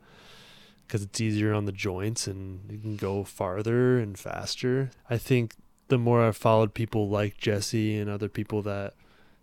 [0.87, 4.89] because it's easier on the joints and you can go farther and faster.
[5.09, 5.55] I think
[5.89, 8.93] the more I've followed people like Jesse and other people that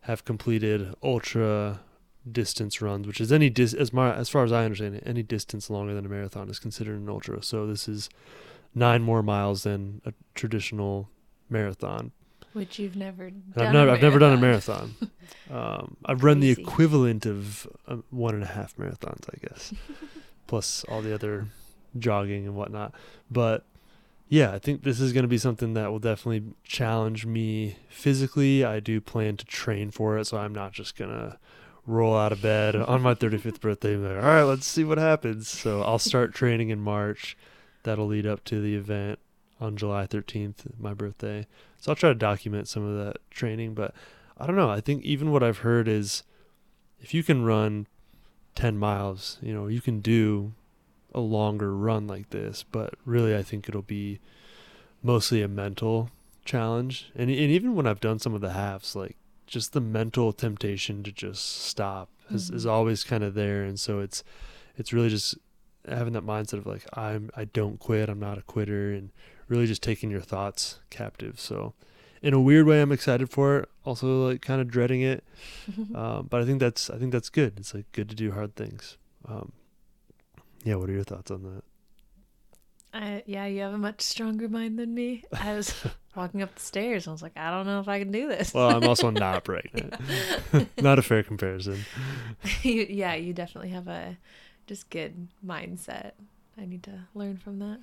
[0.02, 1.80] have completed ultra
[2.30, 5.22] distance runs, which is any dis- as mar- as far as I understand it, any
[5.22, 7.42] distance longer than a marathon is considered an ultra.
[7.42, 8.08] So this is
[8.74, 11.08] nine more miles than a traditional
[11.48, 12.12] marathon.
[12.52, 13.42] Which you've never done.
[13.56, 14.94] I've a never I've never done a marathon.
[15.50, 15.80] marathon.
[15.80, 19.74] um, I've run the equivalent of um, one and a half marathons, I guess,
[20.46, 21.46] plus all the other
[21.98, 22.94] jogging and whatnot.
[23.30, 23.64] But
[24.28, 28.64] yeah, I think this is going to be something that will definitely challenge me physically.
[28.64, 31.38] I do plan to train for it, so I'm not just gonna
[31.86, 34.98] roll out of bed on my 35th birthday and like, all right, let's see what
[34.98, 35.48] happens.
[35.48, 37.36] So I'll start training in March.
[37.82, 39.18] That'll lead up to the event
[39.60, 41.46] on July 13th, my birthday.
[41.78, 43.94] So I'll try to document some of that training, but
[44.38, 44.70] I don't know.
[44.70, 46.22] I think even what I've heard is
[46.98, 47.86] if you can run
[48.54, 50.52] 10 miles, you know, you can do
[51.12, 54.18] a longer run like this, but really I think it'll be
[55.02, 56.10] mostly a mental
[56.44, 57.10] challenge.
[57.14, 61.02] And and even when I've done some of the halves, like just the mental temptation
[61.02, 62.70] to just stop is, is Mhm.
[62.70, 64.24] always kind of there and so it's
[64.76, 65.36] it's really just
[65.86, 69.10] having that mindset of like I'm I don't quit, I'm not a quitter and
[69.48, 71.38] really just taking your thoughts captive.
[71.38, 71.74] So
[72.24, 75.22] in a weird way I'm excited for it, also like kind of dreading it.
[75.94, 77.54] Um, but I think that's I think that's good.
[77.58, 78.96] It's like good to do hard things.
[79.28, 79.52] Um,
[80.64, 81.62] yeah, what are your thoughts on that?
[82.92, 85.24] I, yeah, you have a much stronger mind than me.
[85.32, 85.72] I was
[86.16, 87.06] walking up the stairs.
[87.06, 88.54] and I was like, I don't know if I can do this.
[88.54, 89.94] Well, I'm also not pregnant.
[90.80, 91.84] not a fair comparison.
[92.62, 94.16] you, yeah, you definitely have a
[94.66, 96.12] just good mindset.
[96.56, 97.80] I need to learn from that.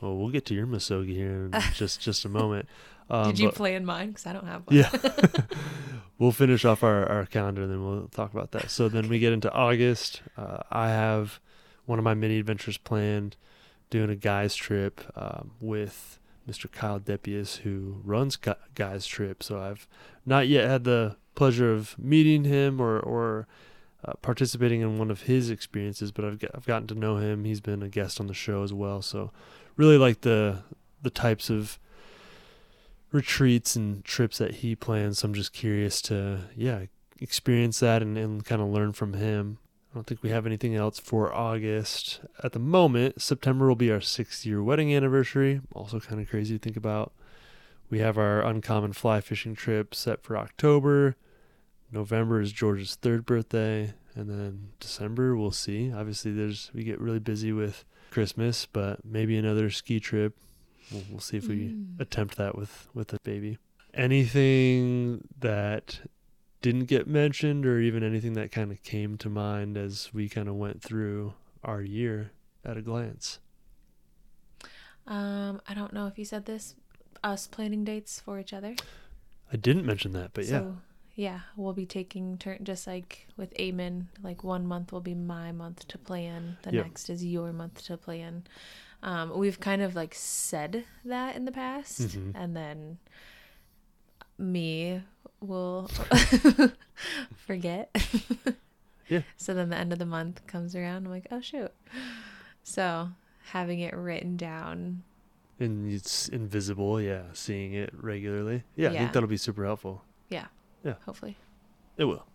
[0.00, 2.68] Well, we'll get to your Misogi here in just just a moment.
[3.10, 4.08] Um, Did you but- in mine?
[4.08, 4.76] Because I don't have one.
[4.76, 4.90] Yeah.
[6.18, 8.70] we'll finish off our, our calendar and then we'll talk about that.
[8.70, 10.22] So then we get into August.
[10.36, 11.40] Uh, I have
[11.86, 13.36] one of my mini adventures planned,
[13.90, 16.18] doing a guys trip um, with
[16.48, 16.70] Mr.
[16.70, 18.36] Kyle Depius, who runs
[18.74, 19.42] guys trip.
[19.42, 19.86] So I've
[20.26, 23.46] not yet had the pleasure of meeting him or, or
[24.04, 27.44] uh, participating in one of his experiences, but I've, got, I've gotten to know him.
[27.44, 29.02] He's been a guest on the show as well.
[29.02, 29.30] So
[29.76, 30.62] really like the,
[31.02, 31.78] the types of
[33.12, 35.20] retreats and trips that he plans.
[35.20, 36.84] So I'm just curious to, yeah,
[37.20, 39.58] experience that and, and kind of learn from him.
[39.90, 43.22] I don't think we have anything else for August at the moment.
[43.22, 45.60] September will be our sixth year wedding anniversary.
[45.72, 47.12] Also, kind of crazy to think about.
[47.90, 51.16] We have our uncommon fly fishing trip set for October.
[51.90, 55.90] November is George's third birthday, and then December we'll see.
[55.90, 60.36] Obviously, there's we get really busy with Christmas, but maybe another ski trip.
[60.90, 62.00] We'll, we'll see if we Mm.
[62.00, 63.58] attempt that with with a baby.
[63.94, 66.00] Anything that
[66.60, 70.48] didn't get mentioned, or even anything that kind of came to mind as we kind
[70.48, 72.32] of went through our year
[72.64, 73.38] at a glance.
[75.06, 76.74] Um, I don't know if you said this.
[77.24, 78.76] Us planning dates for each other.
[79.52, 80.76] I didn't mention that, but yeah, So
[81.16, 84.06] yeah, we'll be taking turn just like with Eamon.
[84.22, 86.58] Like one month will be my month to plan.
[86.62, 86.84] The Yep.
[86.84, 88.44] next is your month to plan.
[89.02, 92.32] Um, we've kind of like said that in the past, Mhm.
[92.34, 92.98] and then
[94.38, 95.02] me
[95.40, 95.88] will
[97.36, 97.90] forget.
[99.08, 99.22] Yeah.
[99.38, 101.06] So then the end of the month comes around.
[101.06, 101.70] I'm like, oh shoot.
[102.62, 103.08] So
[103.52, 105.02] having it written down.
[105.58, 107.00] and it's invisible.
[107.00, 108.64] Yeah, seeing it regularly.
[108.76, 110.02] Yeah, I think that'll be super helpful.
[110.28, 110.46] Yeah.
[110.84, 110.94] Yeah.
[111.06, 111.36] Hopefully.
[111.96, 112.26] It will.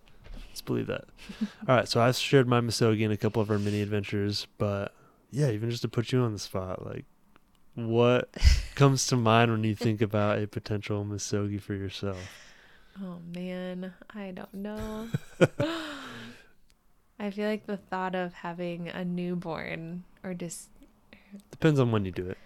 [0.50, 1.06] Let's believe that.
[1.68, 4.94] All right, so I've shared my Misogi in a couple of our mini adventures, but
[5.34, 7.06] yeah, even just to put you on the spot, like
[7.76, 8.30] what
[8.76, 12.18] comes to mind when you think about a potential Misogi for yourself?
[13.02, 15.08] Oh man, I don't know.
[17.20, 20.70] I feel like the thought of having a newborn or just
[21.50, 22.38] Depends on when you do it.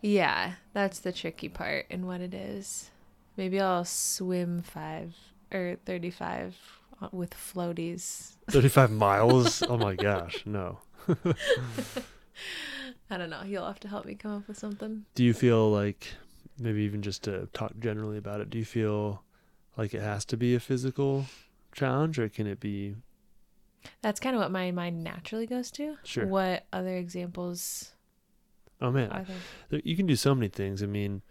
[0.00, 2.90] yeah, that's the tricky part in what it is.
[3.36, 5.14] Maybe I'll swim 5
[5.52, 6.56] or 35
[7.02, 8.34] uh, with floaties.
[8.50, 9.62] 35 miles?
[9.68, 10.78] Oh my gosh, no.
[13.10, 13.42] I don't know.
[13.44, 15.04] You'll have to help me come up with something.
[15.14, 16.14] Do you feel like
[16.58, 19.22] maybe even just to talk generally about it, do you feel
[19.76, 21.26] like it has to be a physical
[21.72, 22.96] challenge or can it be
[24.02, 25.96] That's kind of what my mind naturally goes to.
[26.04, 26.26] Sure.
[26.26, 27.92] What other examples
[28.82, 29.36] Oh man, are there?
[29.70, 30.82] there- you can do so many things.
[30.82, 31.22] I mean,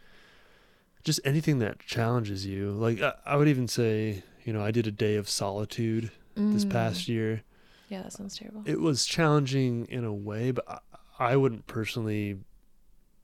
[1.04, 2.72] just anything that challenges you.
[2.72, 6.66] Like I, I would even say, you know, I did a day of solitude this
[6.66, 6.70] Mm.
[6.72, 7.44] past year.
[7.90, 8.62] Yeah, that sounds terrible.
[8.66, 10.66] It was challenging in a way, but
[11.20, 12.38] I, I wouldn't personally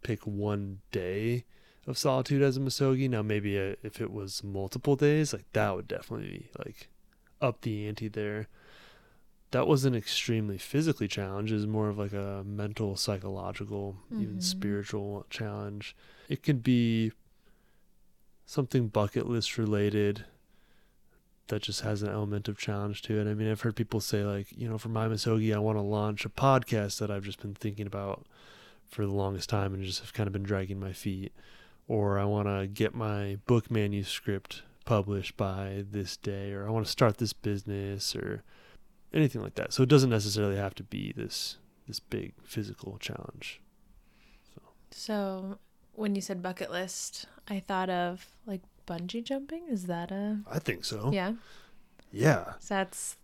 [0.03, 1.45] pick one day
[1.88, 3.07] of solitude as a misogi.
[3.07, 6.89] Now, maybe a, if it was multiple days, like that would definitely be like
[7.41, 8.47] up the ante there.
[9.51, 11.51] That wasn't extremely physically challenged.
[11.53, 14.43] It was more of like a mental, psychological, even Mhm.
[14.43, 15.95] spiritual challenge.
[16.28, 17.11] It could be
[18.45, 20.26] something bucket list related.
[21.48, 23.30] That just has an element of challenge to it.
[23.30, 25.84] I mean, I've heard people say like, you know, for my Misogi, I want to
[25.84, 28.26] launch a podcast that I've just been thinking about
[28.88, 31.34] for the longest time and just have kind of been dragging my feet.
[31.88, 36.86] Or I want to get my book manuscript published by this day, or I want
[36.86, 38.43] to start this business, or
[39.14, 39.72] anything like that.
[39.72, 43.62] So it doesn't necessarily have to be this this big physical challenge.
[44.89, 45.60] So
[45.93, 49.64] when you said bucket list, I thought of like bungee jumping.
[49.70, 51.12] Is that a I think so.
[51.14, 51.34] yeah?
[52.12, 52.54] Yeah.
[52.60, 53.18] So that's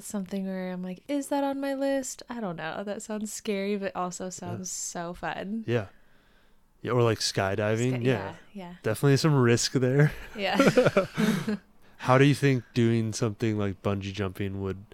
[0.00, 2.22] something where I'm like, is that on my list?
[2.28, 2.82] I don't know.
[2.84, 5.64] That sounds scary, but also sounds so fun.
[5.66, 5.86] Yeah.
[6.82, 6.92] Yeah.
[6.92, 7.94] Or like skydiving.
[7.96, 8.32] Sky- yeah.
[8.52, 10.12] yeah, Definitely some risk there.
[10.36, 10.56] yeah.
[12.02, 14.84] How do you think doing something like bungee jumping would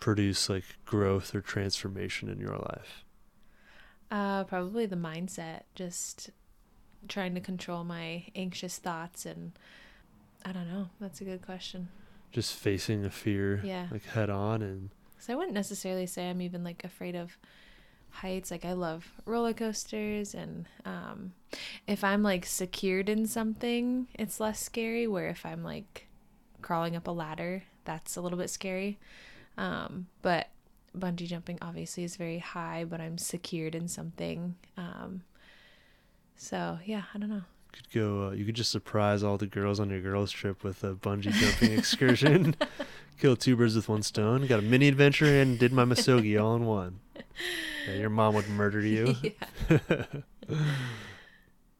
[0.00, 3.04] produce like growth or transformation in your life?
[4.10, 6.30] Uh, probably the mindset, just
[7.08, 9.52] trying to control my anxious thoughts and
[10.44, 10.88] I don't know.
[11.00, 11.88] That's a good question.
[12.32, 13.86] Just facing a fear Yeah.
[13.90, 17.36] like head on and So I wouldn't necessarily say I'm even like afraid of
[18.10, 18.50] heights.
[18.50, 21.32] Like I love roller coasters and um
[21.86, 26.06] if I'm like secured in something, it's less scary where if I'm like
[26.62, 28.98] crawling up a ladder, that's a little bit scary.
[29.56, 30.48] Um but
[30.96, 34.54] bungee jumping obviously is very high, but I'm secured in something.
[34.76, 35.22] Um
[36.36, 37.42] so yeah, I don't know.
[37.72, 40.82] could go uh, you could just surprise all the girls on your girls trip with
[40.84, 42.56] a bungee jumping excursion.
[43.18, 44.46] Kill two birds with one stone.
[44.46, 47.00] Got a mini adventure and did my Misogi all in one.
[47.88, 49.16] Yeah, your mom would murder you.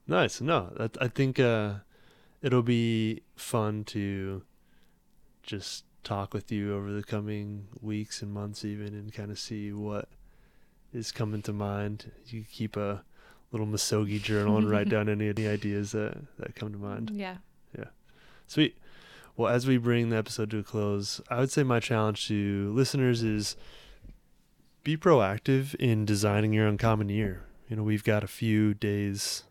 [0.07, 0.41] Nice.
[0.41, 1.75] No, that, I think uh,
[2.41, 4.43] it'll be fun to
[5.43, 9.73] just talk with you over the coming weeks and months, even, and kind of see
[9.73, 10.09] what
[10.93, 12.13] is coming to mind.
[12.27, 13.03] You keep a
[13.53, 17.11] little Misogi journal and write down any of the ideas that, that come to mind.
[17.15, 17.37] Yeah.
[17.77, 17.87] Yeah.
[18.47, 18.77] Sweet.
[19.37, 22.73] Well, as we bring the episode to a close, I would say my challenge to
[22.75, 23.57] listeners is
[24.83, 27.43] be proactive in designing your uncommon year.
[27.69, 29.43] You know, we've got a few days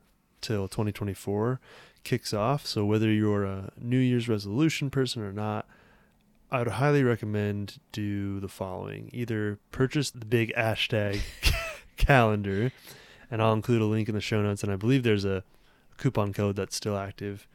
[0.42, 1.60] till 2024
[2.04, 2.66] kicks off.
[2.66, 5.68] So whether you're a New Year's resolution person or not,
[6.52, 9.10] I would highly recommend do the following.
[9.12, 11.20] Either purchase the big hashtag
[11.98, 12.72] calendar,
[13.36, 15.44] and I'll include a link in the show notes, and I believe there's a
[15.98, 17.50] coupon code that's still active.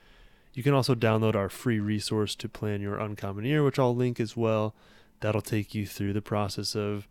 [0.52, 4.20] You can also download our free resource to plan your uncommon year, which I'll link
[4.20, 4.74] as well.
[5.20, 7.08] That'll take you through the process of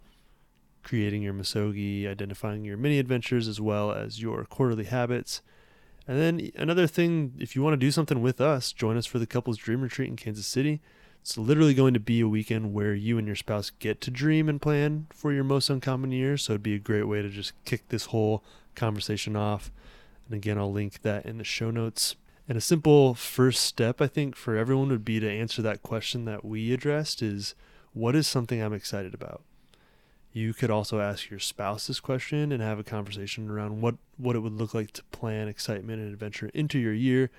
[0.83, 5.41] creating your Misogi, identifying your mini adventures, as well as your quarterly habits.
[6.07, 9.17] And then another thing, if you want to do something with us, join us for
[9.17, 10.79] the Couples Dream Retreat in Kansas City.
[11.21, 14.49] It's literally going to be a weekend where you and your spouse get to dream
[14.49, 16.37] and plan for your most uncommon year.
[16.37, 18.43] So it'd be a great way to just kick this whole
[18.75, 19.71] conversation off.
[20.25, 22.15] And again, I'll link that in the show notes.
[22.47, 26.25] And a simple first step, I think, for everyone would be to answer that question
[26.25, 27.53] that we addressed is
[27.93, 29.43] what is something I'm excited about?
[30.31, 34.35] You could also ask your spouse this question and have a conversation around what, what
[34.35, 37.29] it would look like to plan excitement and adventure into your year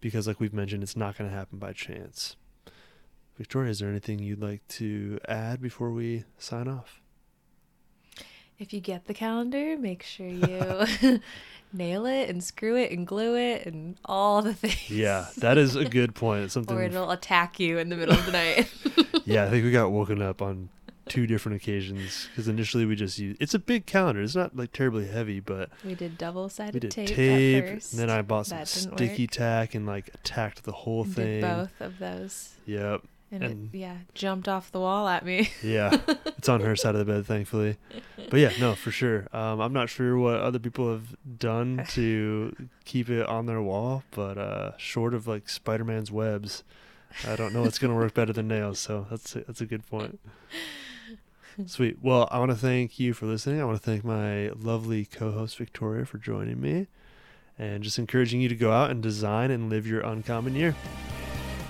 [0.00, 2.36] because, like we've mentioned, it's not going to happen by chance.
[3.36, 7.00] Victoria, is there anything you'd like to add before we sign off?
[8.58, 11.20] If you get the calendar, make sure you
[11.72, 14.88] nail it and screw it and glue it and all the things.
[14.88, 16.44] Yeah, that is a good point.
[16.44, 16.76] It's something.
[16.76, 18.72] Or it'll attack you in the middle of the night.
[19.24, 20.68] yeah, I think we got woken up on
[21.08, 23.42] two different occasions because initially we just used.
[23.42, 24.22] It's a big calendar.
[24.22, 27.64] It's not like terribly heavy, but we did double we sided did tape, tape.
[27.64, 29.30] and then I bought some sticky work.
[29.32, 31.40] tack and like attacked the whole Did thing.
[31.40, 32.50] both of those.
[32.66, 33.02] Yep.
[33.32, 35.50] And, And- it, yeah, jumped off the wall at me.
[35.62, 37.76] Yeah, it's on her side of the bed, thankfully.
[38.30, 39.26] But yeah, no, for sure.
[39.32, 42.54] Um, I'm not sure what other people have done to
[42.84, 46.62] keep it on their wall, but uh, short of like Spider-Man's webs,
[47.26, 48.78] I don't know what's gonna work better than nails.
[48.78, 50.20] So that's a, that's a good point.
[51.66, 51.98] Sweet.
[52.02, 53.60] Well, I want to thank you for listening.
[53.60, 56.88] I want to thank my lovely co-host Victoria for joining me,
[57.58, 60.74] and just encouraging you to go out and design and live your uncommon year.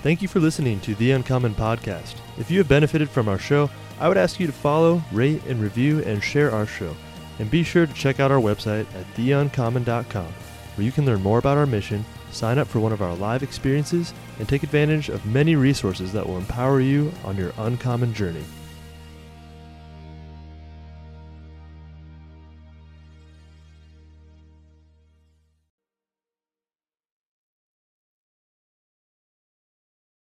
[0.05, 2.17] Thank you for listening to The Uncommon Podcast.
[2.37, 5.59] If you have benefited from our show, I would ask you to follow, rate, and
[5.59, 6.95] review and share our show.
[7.39, 10.27] And be sure to check out our website at theuncommon.com,
[10.75, 13.41] where you can learn more about our mission, sign up for one of our live
[13.41, 18.43] experiences, and take advantage of many resources that will empower you on your uncommon journey.